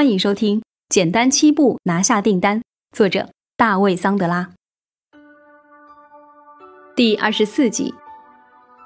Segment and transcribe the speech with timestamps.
[0.00, 2.60] 欢迎收听《简单七步拿下订单》，
[2.96, 4.48] 作者大卫·桑德拉。
[6.96, 7.92] 第二十四集：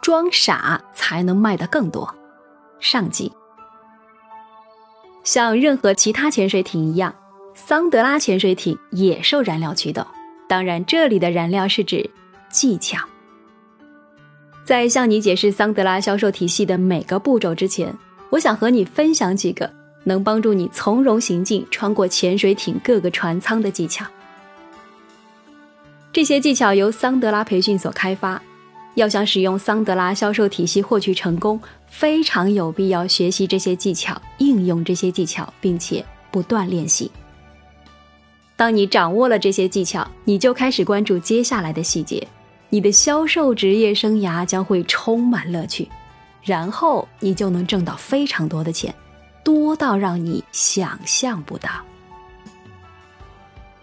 [0.03, 2.13] 装傻才能卖得更多。
[2.81, 3.31] 上集。
[5.23, 7.15] 像任何其他潜水艇一样，
[7.55, 10.05] 桑德拉潜水艇也受燃料驱动。
[10.49, 12.11] 当然，这里的燃料是指
[12.51, 12.99] 技巧。
[14.65, 17.97] 在向你解释桑德拉销售体系的每个步骤之前，
[18.31, 19.84] 我想和你分享几个。
[20.05, 24.07] 能帮助你从容行进、穿过潜水艇各个船舱的技巧。
[26.13, 28.41] 这些技巧由桑德拉培训所开发。
[28.95, 37.11] 要想使用桑德拉销售体系获取成功，非常有必要学习这些技巧、应用这些技巧，并且不断练习。
[38.55, 42.25] 当你掌握了这些技巧，你就开始关注接下来的细节，
[42.69, 45.89] 你的销售职业生涯将会充满乐趣，
[46.41, 48.95] 然后你就能挣到非常多的钱。
[49.45, 51.71] 多到让你想象不到。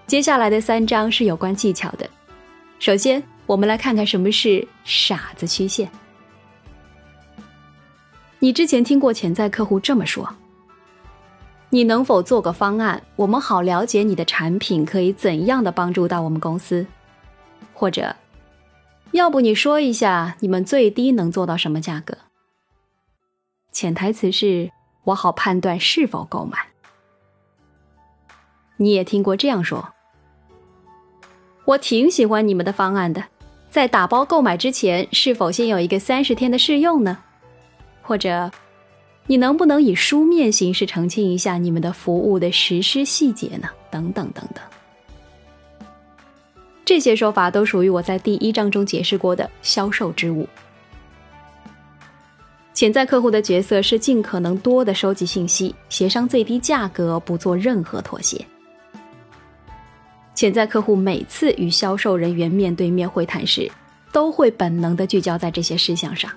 [0.08, 2.10] 接下来的三章是有关技巧的。
[2.80, 5.90] 首先，我们来看看什么是傻子曲线。
[8.40, 10.28] 你之前听过潜在客户这么说
[11.70, 16.86] ：“你能否做个方案，我们好了解你的产品可以怎样的帮助到我们公司？”
[17.72, 18.16] 或者，
[19.12, 22.18] 要不你说一下你们最低能做到什么价格？
[23.72, 24.72] 潜台词是。
[25.04, 26.58] 我好判断是否购买。
[28.78, 29.94] 你也听过这样说
[31.66, 33.24] ：“我挺喜欢你们的方案的，
[33.70, 37.18] 在打包购买之前，是否先有一个三十天的试用呢？
[38.02, 38.52] 或者，
[39.28, 43.70] 你能不能以书面形式澄清一下你们的服务的实施细节呢？
[43.92, 44.64] 等等等等。
[46.84, 50.48] 这些说法都属于我在第一章中解释过的销售之物。”
[52.82, 58.44] 潜在客户的角色是尽可能多的收集信息，协商最低价格，不做任何妥协。
[60.34, 63.70] 潜在客户每次与销售人员面对面会谈时，
[64.12, 66.32] 都会本能的聚焦在这些事项上。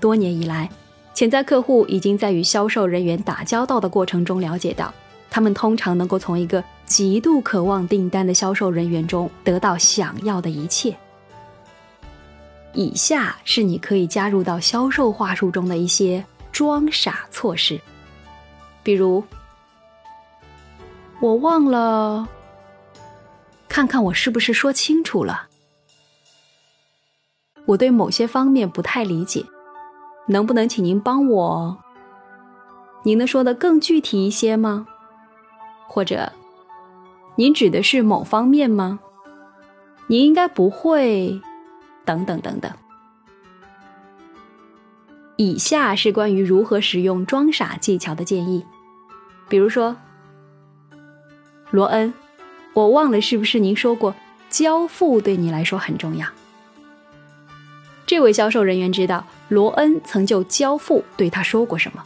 [0.00, 0.70] 多年以来，
[1.12, 4.90] 潜在客户已经在与销售人员打交道的过程中了解到，
[5.28, 10.96] 他们通常能够从一个极度渴望订单的销售人员中得到想要的一切。
[12.74, 17.80] 以下是你可以加入到销售话术中的一些装傻措施，
[18.82, 19.22] 比如，
[21.20, 22.26] 我忘了，
[23.68, 25.48] 看看我是不是说清楚了。
[27.66, 29.44] 我对某些方面不太理解，
[30.26, 31.78] 能不能请您帮我？
[33.04, 34.86] 您能说的更具体一些吗？
[35.86, 36.32] 或者，
[37.36, 38.98] 您指的是某方面吗？
[40.06, 41.40] 您应该不会。
[42.04, 42.70] 等等等等，
[45.36, 48.64] 以下是关于如何使用装傻技巧的建议。
[49.48, 49.96] 比如说，
[51.70, 52.12] 罗恩，
[52.74, 54.14] 我忘了是不是您说过
[54.50, 56.26] 交付对你来说很重要？
[58.04, 62.02] 这位销售人员知道罗恩曾就交付对他说过什么。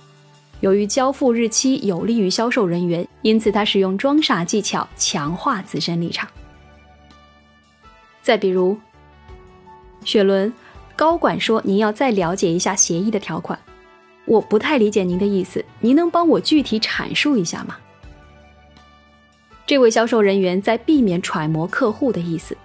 [0.60, 6.28] 由于交付日期有利于销售人员，因此他使用装傻技巧强化自身立场。
[8.22, 8.78] 再比如。
[10.06, 10.50] 雪伦，
[10.94, 13.58] 高管说您要再了解一下协议的条款，
[14.24, 17.76] 我不太理解您的意思，您能帮我具体阐述一下吗？
[19.66, 22.56] 这位销售人员在避免揣摩客户的意思，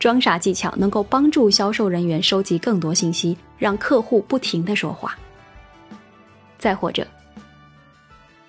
[0.00, 5.16] 装傻技巧能够帮助销售人员收集更多信息，让客户不停的说话。
[6.58, 7.06] 再或者，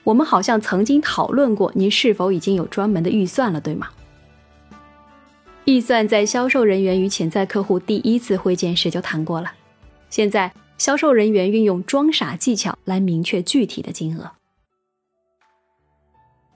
[0.03, 3.89] 我们好像曾经讨论过，您是否已经有专门的预算了，对吗？
[5.69, 9.53] 预算在销售人员与潜在客户第一次会见时就谈过了。
[10.09, 14.31] 现在，销售人员运用装傻技巧来明确具体的金额。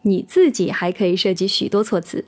[0.01, 2.25] 你自己还可以设计许多措辞，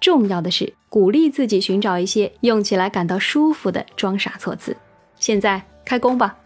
[0.00, 4.76] 重要的是鼓励自己寻找一些用起来感到舒服的装傻措辞。
[5.16, 6.38] 现在开工吧。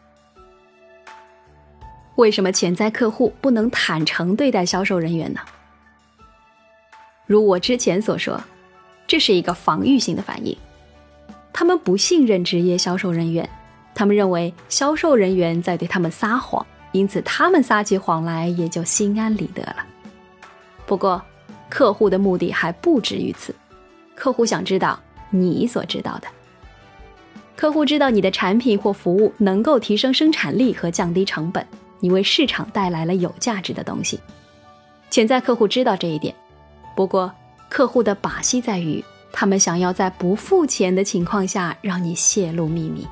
[2.15, 5.41] 为什么潜在客户不能坦诚对待销售人员呢？
[7.27, 8.43] 如我之前所说。
[9.09, 10.55] 这是一个防御性的反应，
[11.51, 13.49] 他们不信任职业销售人员，
[13.95, 19.77] 他们认为销售人员在对他们撒谎，因此他们撒起谎来也就心安理得了。
[20.87, 21.21] 不过，
[21.71, 23.55] 客户的目的还不止于此，
[24.15, 25.01] 客户想知道
[25.31, 26.29] 你所知道的。
[27.57, 31.67] 客户知道你的产品或服务能够提升生产力和降低成本，
[31.99, 34.21] 你为市场带来了有价值的东西。
[35.09, 36.35] 潜在客户知道这一点，
[36.95, 37.33] 不过。
[37.69, 43.07] 客户的把戏在于，他们想要在不付钱的情况下让你泄露秘密。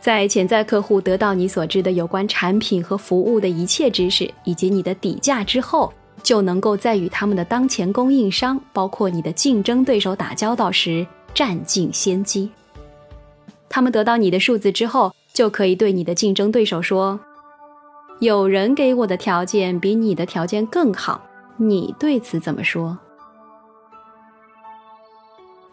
[0.00, 5.92] 在潜在客户得到你所知的有关产品和服务的一切知识，以及你的底价之后，
[6.22, 11.04] 就能够在与他们的当前供应商，包括你的竞争对手打交道时
[11.34, 12.48] 占尽先机。
[13.68, 17.18] 他们得到你的数字之后，就可以对你的竞争对手说
[18.20, 21.20] ：“有人给我的条件比你的条件更好，
[21.56, 22.96] 你对此怎么说？”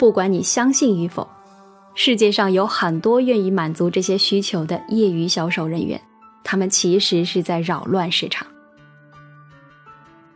[0.04, 1.26] 不管你相信与否。
[1.96, 5.98] 世界上有很多愿意满足这些需求的业余销售人员，
[6.44, 8.46] 他们其实是在扰乱市场。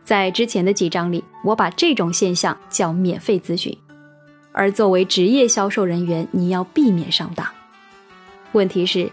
[0.02, 3.76] 在之前的几章里，我把这种现象叫免费咨询，
[4.52, 7.46] 而作为职业销售人员，你要避免上当。
[8.52, 9.12] 问题是，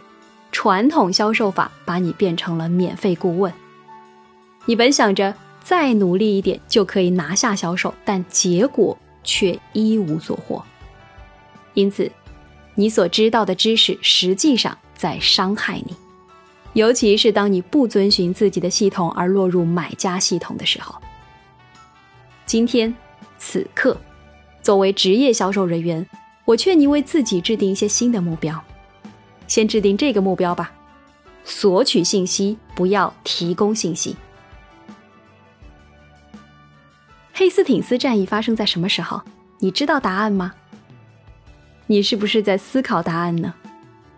[0.54, 3.52] 传统销售法把你变成了免费顾问。
[4.66, 10.64] 你本想着再努力一点就可以拿下销售，但结果却一无所获。
[11.74, 12.10] 因此。
[12.78, 15.96] 你所知道的知识实际上在伤害你，
[16.74, 20.94] 尤其是当你不遵循自己的系统而落入买家系统的时候。
[22.46, 22.94] 今天，
[23.38, 23.98] 此刻，
[24.62, 26.06] 作为职业销售人员，
[26.44, 28.62] 我劝你为自己制定一些新的目标。
[29.48, 30.74] 先制定这个目标吧：
[31.46, 34.18] 索取信息，不要提供信息。
[37.38, 39.22] 黑斯廷斯战役发生在什么时候？
[39.60, 40.54] 你知道答案吗？
[41.86, 43.54] 你是不是在思考答案呢？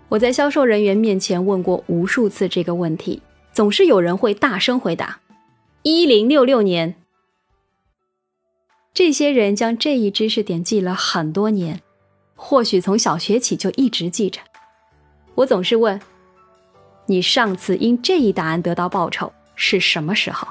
[0.08, 3.20] 我在销售人员面前问过无数次这个问题，
[3.52, 5.20] 总是有人会大声回答
[5.82, 6.94] ：“一零六六年。”
[8.94, 11.82] 这些人将这一知识点记了很多年，
[12.36, 14.40] 或许从小学起就一直记着。
[15.34, 16.00] 我总是问
[17.08, 20.48] ：“你上次因这一答案得到报酬是什么时候？”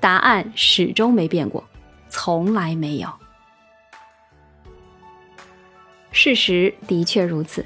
[0.00, 1.62] 答案始终没变过，
[2.08, 3.08] 从来没有。
[6.12, 7.64] 事实的确如此，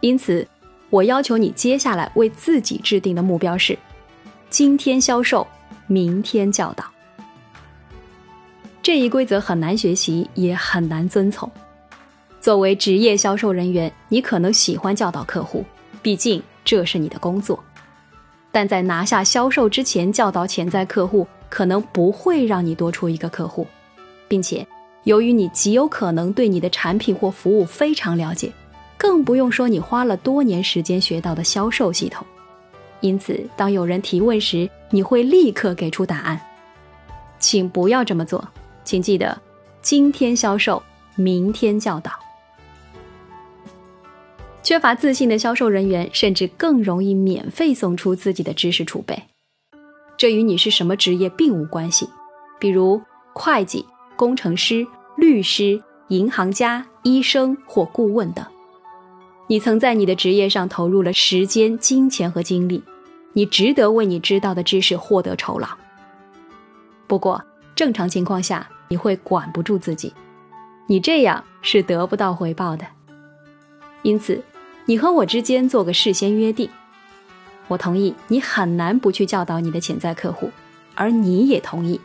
[0.00, 0.46] 因此，
[0.88, 3.78] 我要求你接下来为自己制定的目标是：
[4.48, 5.46] 今天销售，
[5.86, 6.84] 明天教导。
[8.82, 11.50] 这一规则很难学习，也很难遵从。
[12.40, 15.64] 作为职业销售人员，你可能喜欢教导客户，
[16.00, 17.62] 毕竟这是你的工作。
[18.52, 23.66] 但在拿下销售之前，教导潜在客户可能不会让你多出一个客户，
[24.28, 24.66] 并且。
[25.04, 28.50] 由于你极有可能对你的产品或服务非常了解，
[28.98, 32.26] 更不用说你花了多年时间学到的销售系统，
[32.98, 36.40] 因此当有人提问时，你会立刻给出答案。
[37.38, 38.48] 请不要这么做，
[38.82, 39.40] 请记得，
[39.80, 40.82] 今天销售，
[41.14, 42.10] 明天教导。
[44.64, 49.22] 缺乏自信的销售人员甚至更容易免费送出自己的知识储备，
[50.16, 52.08] 这与你是什么职业并无关系，
[52.58, 53.00] 比如
[53.32, 53.84] 会计、
[54.16, 54.86] 工程师。
[55.18, 58.44] 律师、银行家、医生或顾问等，
[59.46, 62.84] 你曾在你的职业上投入了时间、金钱和精力，
[63.32, 65.66] 你值得为你知道的知识获得酬劳。
[67.06, 67.42] 不过，
[67.74, 70.12] 正常情况下你会管不住自己，
[70.86, 72.86] 你这样是得不到回报的。
[74.02, 74.38] 因此，
[74.84, 76.68] 你和我之间做个事先约定，
[77.68, 80.50] 我同意你很难不去教导你的潜在客户，
[80.94, 82.00] 而你也同意，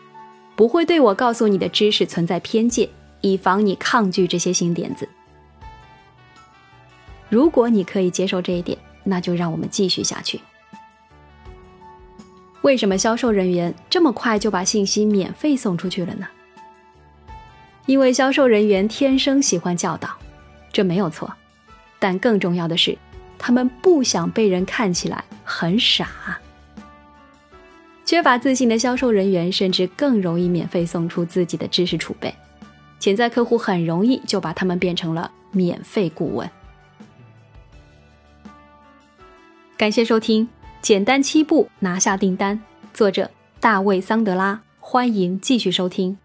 [0.56, 2.90] 不会对我告诉你的知识存在偏见。
[3.24, 5.08] 以防你抗拒这些新点子。
[7.30, 10.42] 如果你可以接受这一点，那就让我们继续下去。
[12.64, 16.28] 为什么销售人员这么快就把信息免费送出去了呢？
[17.86, 20.10] 因为销售人员天生喜欢教导，
[20.74, 21.32] 这没有错。
[22.00, 22.98] 但更重要的是，
[23.42, 26.40] 他们不想被人看起来很傻。
[28.06, 32.32] 缺乏自信的销售人员甚至更容易免费送出自己的知识储备。
[33.00, 36.48] 潜在客户很容易就把他们变成了免费顾问。
[39.76, 40.46] 感谢收听
[40.84, 42.56] 《简单七步拿下订单》，
[42.94, 44.62] 作者大卫·桑德拉。
[44.80, 46.16] 欢迎继续收听。